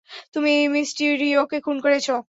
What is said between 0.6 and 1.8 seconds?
মিস্টিরিওকে খুন